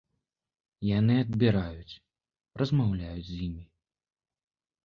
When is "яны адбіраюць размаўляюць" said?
0.99-3.29